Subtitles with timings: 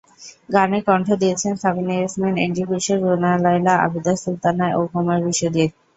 [0.49, 5.71] গানে কণ্ঠ দিয়েছেন সাবিনা ইয়াসমিন, এন্ড্রু কিশোর, রুনা লায়লা, আবিদা সুলতানা ও কুমার বিশ্বজিৎ।